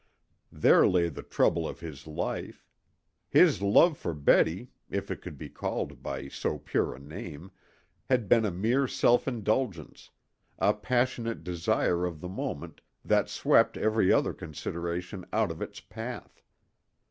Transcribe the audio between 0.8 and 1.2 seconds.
lay